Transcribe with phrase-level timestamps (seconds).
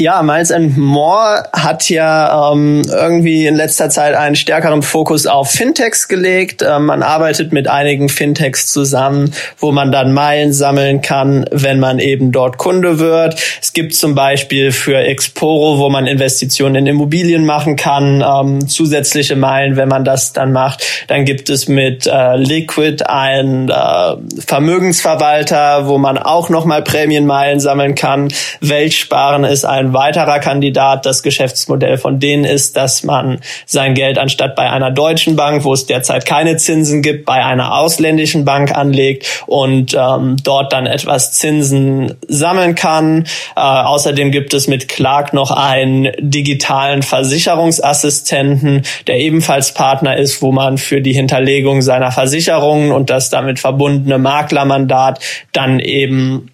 [0.00, 5.50] Ja, Miles and More hat ja ähm, irgendwie in letzter Zeit einen stärkeren Fokus auf
[5.50, 6.62] Fintechs gelegt.
[6.64, 11.98] Ähm, man arbeitet mit einigen Fintechs zusammen, wo man dann Meilen sammeln kann, wenn man
[11.98, 13.42] eben dort Kunde wird.
[13.60, 19.34] Es gibt zum Beispiel für Exporo, wo man Investitionen in Immobilien machen kann, ähm, zusätzliche
[19.34, 20.84] Meilen, wenn man das dann macht.
[21.08, 24.14] Dann gibt es mit äh, Liquid einen äh,
[24.46, 28.28] Vermögensverwalter, wo man auch nochmal Prämienmeilen sammeln kann.
[28.60, 31.06] Weltsparen ist ein ein weiterer Kandidat.
[31.06, 35.72] Das Geschäftsmodell von denen ist, dass man sein Geld anstatt bei einer deutschen Bank, wo
[35.72, 41.32] es derzeit keine Zinsen gibt, bei einer ausländischen Bank anlegt und ähm, dort dann etwas
[41.32, 43.24] Zinsen sammeln kann.
[43.56, 50.52] Äh, außerdem gibt es mit Clark noch einen digitalen Versicherungsassistenten, der ebenfalls Partner ist, wo
[50.52, 55.20] man für die Hinterlegung seiner Versicherungen und das damit verbundene Maklermandat
[55.52, 56.50] dann eben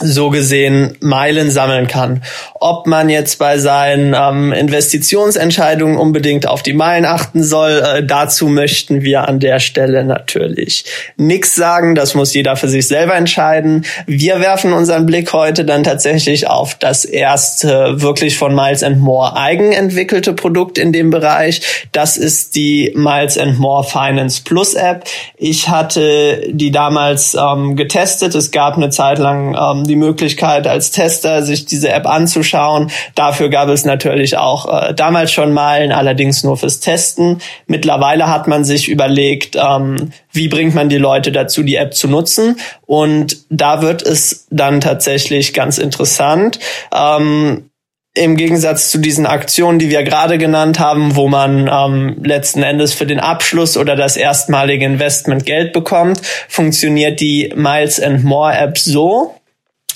[0.00, 2.22] so gesehen Meilen sammeln kann.
[2.54, 8.48] Ob man jetzt bei seinen ähm, Investitionsentscheidungen unbedingt auf die Meilen achten soll, äh, dazu
[8.48, 10.84] möchten wir an der Stelle natürlich
[11.16, 11.94] nichts sagen.
[11.94, 13.84] Das muss jeder für sich selber entscheiden.
[14.06, 20.32] Wir werfen unseren Blick heute dann tatsächlich auf das erste wirklich von Miles More eigenentwickelte
[20.32, 21.86] Produkt in dem Bereich.
[21.92, 25.04] Das ist die Miles More Finance Plus App.
[25.36, 28.34] Ich hatte die damals ähm, getestet.
[28.34, 32.90] Es gab eine Zeit lang ähm, die Möglichkeit als Tester sich diese App anzuschauen.
[33.14, 37.42] Dafür gab es natürlich auch äh, damals schon Meilen, allerdings nur fürs Testen.
[37.66, 42.08] Mittlerweile hat man sich überlegt, ähm, wie bringt man die Leute dazu, die App zu
[42.08, 42.56] nutzen.
[42.86, 46.60] Und da wird es dann tatsächlich ganz interessant.
[46.94, 47.70] Ähm,
[48.14, 52.92] im Gegensatz zu diesen Aktionen, die wir gerade genannt haben, wo man ähm, letzten Endes
[52.92, 58.78] für den Abschluss oder das erstmalige Investment Geld bekommt, funktioniert die Miles and More App
[58.78, 59.36] so,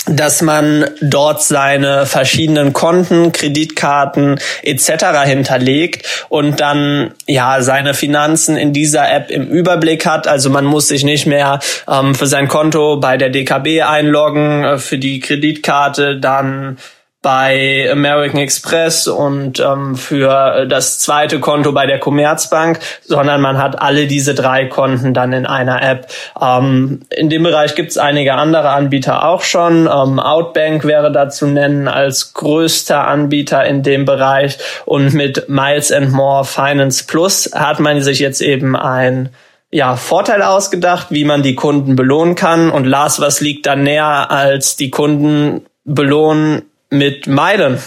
[0.07, 5.25] dass man dort seine verschiedenen Konten, Kreditkarten etc.
[5.25, 10.29] hinterlegt und dann ja seine Finanzen in dieser App im Überblick hat.
[10.29, 11.61] Also man muss sich nicht mehr
[11.91, 16.77] ähm, für sein Konto bei der DKB einloggen, äh, für die Kreditkarte dann
[17.25, 23.81] bei American Express und ähm, für das zweite Konto bei der Commerzbank, sondern man hat
[23.81, 26.09] alle diese drei Konten dann in einer App.
[26.39, 29.87] Ähm, in dem Bereich gibt es einige andere Anbieter auch schon.
[29.87, 34.59] Ähm, Outbank wäre da zu nennen als größter Anbieter in dem Bereich.
[34.85, 39.31] Und mit Miles and More Finance Plus hat man sich jetzt eben ein
[39.71, 42.71] ja, Vorteil ausgedacht, wie man die Kunden belohnen kann.
[42.71, 46.63] Und Lars, was liegt da näher als die Kunden belohnen
[46.95, 47.79] mit Meilen.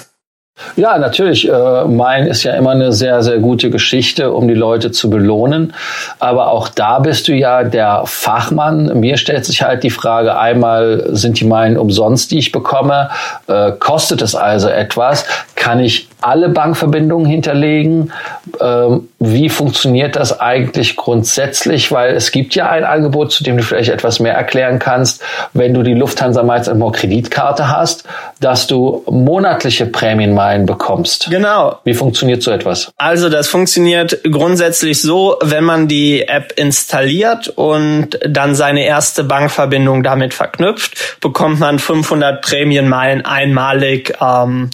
[0.76, 1.48] Ja, natürlich.
[1.48, 5.74] Äh, Main ist ja immer eine sehr, sehr gute Geschichte, um die Leute zu belohnen.
[6.20, 9.00] Aber auch da bist du ja der Fachmann.
[9.00, 13.10] Mir stellt sich halt die Frage, einmal sind die Meilen umsonst, die ich bekomme?
[13.48, 15.26] Äh, kostet es also etwas?
[15.56, 18.12] Kann ich alle Bankverbindungen hinterlegen?
[18.60, 21.92] Ähm, wie funktioniert das eigentlich grundsätzlich?
[21.92, 25.24] Weil es gibt ja ein Angebot, zu dem du vielleicht etwas mehr erklären kannst,
[25.54, 28.04] wenn du die Lufthansa Miles More Kreditkarte hast,
[28.40, 31.30] dass du monatliche Prämienmeilen bekommst.
[31.30, 31.80] Genau.
[31.84, 32.92] Wie funktioniert so etwas?
[32.98, 40.04] Also das funktioniert grundsätzlich so, wenn man die App installiert und dann seine erste Bankverbindung
[40.04, 44.70] damit verknüpft, bekommt man 500 Prämienmeilen einmalig ähm,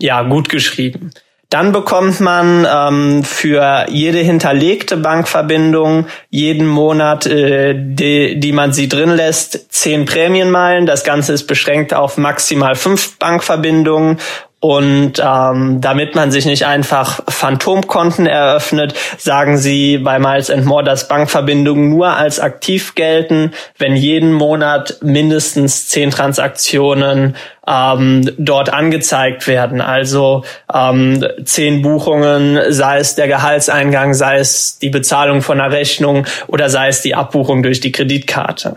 [0.00, 1.12] ja gut geschrieben.
[1.50, 8.88] Dann bekommt man ähm, für jede hinterlegte Bankverbindung jeden Monat, äh, die, die man sie
[8.88, 10.86] drin lässt, zehn Prämienmeilen.
[10.86, 14.18] Das Ganze ist beschränkt auf maximal fünf Bankverbindungen
[14.60, 21.08] und ähm, damit man sich nicht einfach Phantomkonten eröffnet, sagen sie bei Miles More, dass
[21.08, 27.36] Bankverbindungen nur als aktiv gelten, wenn jeden Monat mindestens zehn Transaktionen
[27.66, 29.80] ähm, dort angezeigt werden.
[29.80, 36.26] Also ähm, zehn Buchungen, sei es der Gehaltseingang, sei es die Bezahlung von einer Rechnung
[36.48, 38.76] oder sei es die Abbuchung durch die Kreditkarte.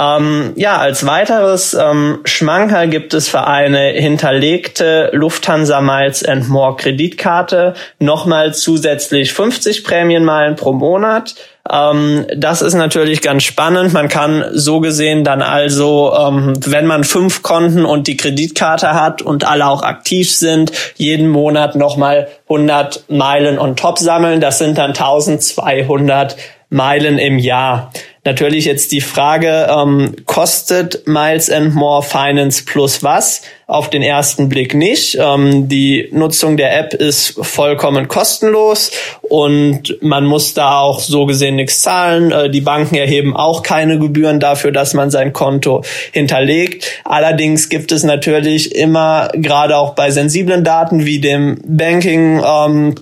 [0.00, 6.76] Ähm, ja, als weiteres ähm, Schmankerl gibt es für eine hinterlegte Lufthansa Miles and More
[6.76, 11.34] Kreditkarte nochmal zusätzlich 50 Prämienmeilen pro Monat.
[11.70, 13.92] Ähm, das ist natürlich ganz spannend.
[13.92, 19.20] Man kann so gesehen dann also, ähm, wenn man fünf Konten und die Kreditkarte hat
[19.20, 24.40] und alle auch aktiv sind, jeden Monat nochmal 100 Meilen on top sammeln.
[24.40, 26.36] Das sind dann 1200
[26.70, 27.92] Meilen im Jahr.
[28.22, 33.42] Natürlich jetzt die Frage, ähm, kostet Miles and More Finance Plus was?
[33.66, 35.16] Auf den ersten Blick nicht.
[35.18, 38.90] Ähm, die Nutzung der App ist vollkommen kostenlos
[39.22, 42.30] und man muss da auch so gesehen nichts zahlen.
[42.30, 45.82] Äh, die Banken erheben auch keine Gebühren dafür, dass man sein Konto
[46.12, 47.00] hinterlegt.
[47.04, 52.94] Allerdings gibt es natürlich immer, gerade auch bei sensiblen Daten wie dem Banking, ähm,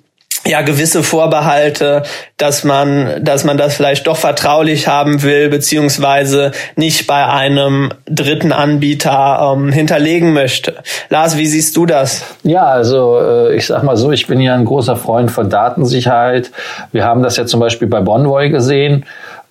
[0.49, 2.03] ja gewisse Vorbehalte,
[2.37, 8.53] dass man, dass man das vielleicht doch vertraulich haben will, beziehungsweise nicht bei einem dritten
[8.53, 10.77] Anbieter ähm, hinterlegen möchte.
[11.11, 12.25] Lars, wie siehst du das?
[12.43, 16.51] Ja, also äh, ich sag mal so, ich bin ja ein großer Freund von Datensicherheit.
[16.93, 19.05] Wir haben das ja zum Beispiel bei Bonvoy gesehen.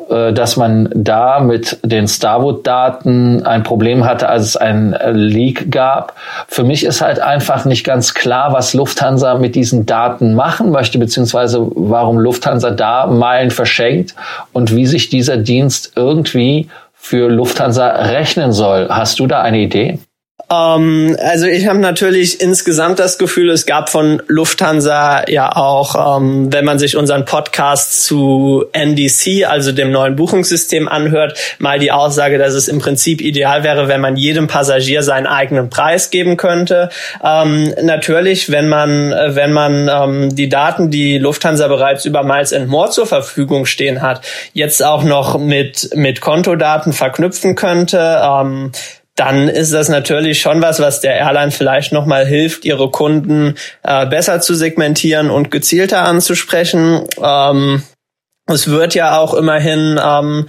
[0.10, 5.70] Äh, dass man da mit den Starwood-Daten ein Problem hatte, als es ein äh, Leak
[5.70, 6.14] gab.
[6.48, 10.98] Für mich ist halt einfach nicht ganz klar, was Lufthansa mit diesen Daten machen möchte,
[10.98, 14.16] beziehungsweise warum Lufthansa da Meilen verschenkt
[14.54, 18.88] und wie sich dieser Dienst irgendwie für Lufthansa rechnen soll.
[18.90, 20.00] Hast du da eine Idee?
[20.50, 26.52] Ähm, also ich habe natürlich insgesamt das Gefühl, es gab von Lufthansa ja auch, ähm,
[26.54, 32.38] wenn man sich unseren Podcast zu NDC, also dem neuen Buchungssystem anhört, mal die Aussage,
[32.38, 36.90] dass es im Prinzip ideal wäre, wenn man jedem Passagier seinen eigenen Preis geben könnte.
[37.24, 42.68] Ähm, natürlich, wenn man, wenn man ähm, die Daten, die Lufthansa bereits über Miles and
[42.68, 44.22] More zur Verfügung stehen hat,
[44.54, 48.72] jetzt auch noch mit, mit Kontodaten verknüpfen könnte, ähm,
[49.18, 54.06] dann ist das natürlich schon was, was der Airline vielleicht nochmal hilft, ihre Kunden äh,
[54.06, 57.04] besser zu segmentieren und gezielter anzusprechen.
[57.22, 57.82] Ähm,
[58.46, 60.46] es wird ja auch immerhin ähm,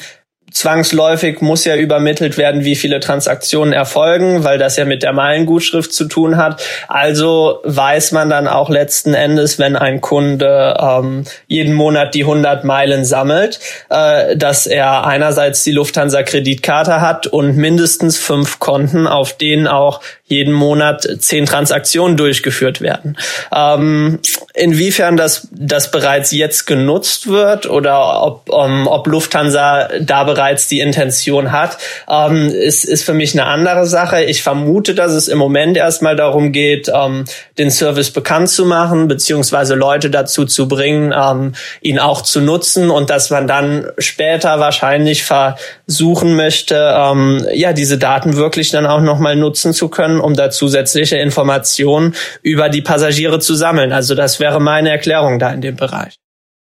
[0.50, 5.92] zwangsläufig muss ja übermittelt werden, wie viele Transaktionen erfolgen, weil das ja mit der Meilengutschrift
[5.92, 6.62] zu tun hat.
[6.88, 12.64] Also weiß man dann auch letzten Endes, wenn ein Kunde ähm, jeden Monat die 100
[12.64, 13.60] Meilen sammelt,
[13.90, 20.00] äh, dass er einerseits die Lufthansa Kreditkarte hat und mindestens fünf Konten, auf denen auch
[20.28, 23.16] jeden Monat zehn Transaktionen durchgeführt werden.
[23.54, 24.20] Ähm,
[24.54, 30.80] inwiefern das, das bereits jetzt genutzt wird oder ob, um, ob Lufthansa da bereits die
[30.80, 31.78] Intention hat,
[32.08, 34.25] ähm, ist, ist für mich eine andere Sache.
[34.25, 37.24] Ich vermute, dass es im Moment erstmal darum geht, ähm,
[37.58, 42.90] den Service bekannt zu machen, beziehungsweise Leute dazu zu bringen, ähm, ihn auch zu nutzen
[42.90, 49.00] und dass man dann später wahrscheinlich versuchen möchte, ähm, ja, diese Daten wirklich dann auch
[49.00, 53.93] nochmal nutzen zu können um da zusätzliche Informationen über die Passagiere zu sammeln.
[53.93, 56.15] Also das wäre meine Erklärung da in dem Bereich.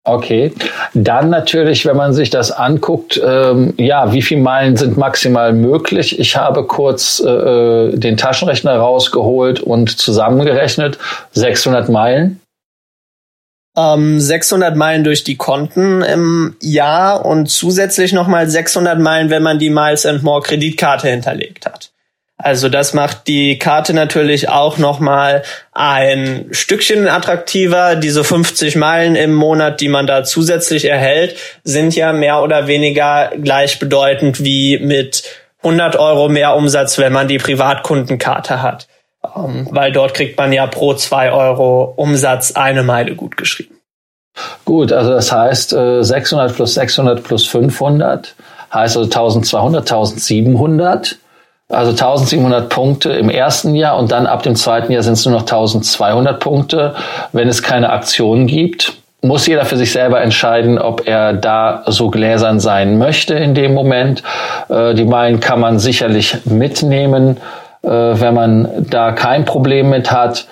[0.08, 0.54] Okay,
[0.94, 6.18] dann natürlich, wenn man sich das anguckt, ähm, ja, wie viele Meilen sind maximal möglich?
[6.18, 10.98] Ich habe kurz äh, äh den Taschenrechner rausgeholt und zusammengerechnet,
[11.34, 12.40] 600 Meilen.
[13.76, 19.60] 600 ähm, Meilen durch die Konten im Jahr und zusätzlich nochmal 600 Meilen, wenn man
[19.60, 21.92] die Miles and More Kreditkarte hinterlegt hat.
[22.40, 25.42] Also das macht die Karte natürlich auch nochmal
[25.74, 27.96] ein Stückchen attraktiver.
[27.96, 33.32] Diese 50 Meilen im Monat, die man da zusätzlich erhält, sind ja mehr oder weniger
[33.42, 35.24] gleichbedeutend wie mit
[35.64, 38.88] 100 Euro mehr Umsatz, wenn man die Privatkundenkarte hat.
[39.36, 43.80] Ähm, weil dort kriegt man ja pro zwei Euro Umsatz eine Meile gut geschrieben.
[44.64, 48.36] Gut, also das heißt 600 äh, plus 600 plus 500
[48.72, 51.18] heißt also 1200, 1700
[51.70, 55.36] also 1700 Punkte im ersten Jahr und dann ab dem zweiten Jahr sind es nur
[55.36, 56.96] noch 1200 Punkte.
[57.34, 62.10] Wenn es keine Aktion gibt, muss jeder für sich selber entscheiden, ob er da so
[62.10, 64.24] gläsern sein möchte in dem Moment.
[64.70, 67.38] Äh, die Meilen kann man sicherlich mitnehmen,
[67.82, 70.48] äh, wenn man da kein Problem mit hat.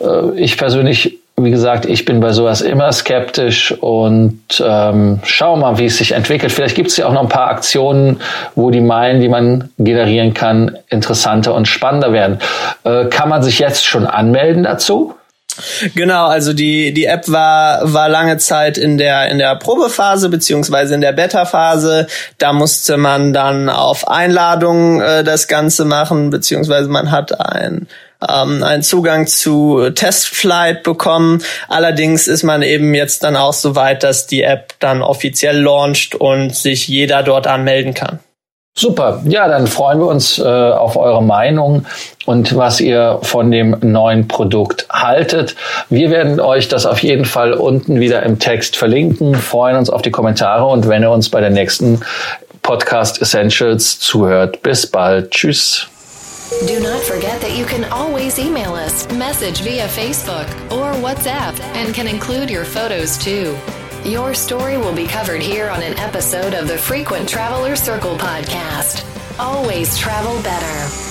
[0.00, 5.78] Äh, ich persönlich wie gesagt, ich bin bei sowas immer skeptisch und ähm, schau mal,
[5.78, 6.52] wie es sich entwickelt.
[6.52, 8.20] Vielleicht gibt es ja auch noch ein paar Aktionen,
[8.54, 12.38] wo die Meilen, die man generieren kann, interessanter und spannender werden.
[12.84, 15.14] Äh, kann man sich jetzt schon anmelden dazu?
[15.94, 20.94] Genau, also die die App war war lange Zeit in der in der Probephase beziehungsweise
[20.94, 22.06] in der Beta-Phase.
[22.38, 27.88] Da musste man dann auf Einladung äh, das Ganze machen beziehungsweise man hat ein
[28.28, 31.42] ähm, einen Zugang zu Testflight bekommen.
[31.68, 36.14] Allerdings ist man eben jetzt dann auch so weit, dass die App dann offiziell launcht
[36.14, 38.20] und sich jeder dort anmelden kann.
[38.76, 39.20] Super.
[39.26, 41.86] Ja, dann freuen wir uns äh, auf eure Meinung
[42.24, 45.56] und was ihr von dem neuen Produkt haltet.
[45.88, 50.02] Wir werden euch das auf jeden Fall unten wieder im Text verlinken, freuen uns auf
[50.02, 52.00] die Kommentare und wenn ihr uns bei der nächsten
[52.62, 54.62] Podcast Essentials zuhört.
[54.62, 55.32] Bis bald.
[55.32, 55.88] Tschüss.
[56.50, 61.94] Do not forget that you can always email us, message via Facebook or WhatsApp, and
[61.94, 63.56] can include your photos too.
[64.04, 69.06] Your story will be covered here on an episode of the Frequent Traveler Circle podcast.
[69.38, 71.09] Always travel better.